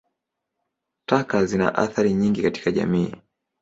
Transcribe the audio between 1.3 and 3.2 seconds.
zina athari nyingi katika jamii.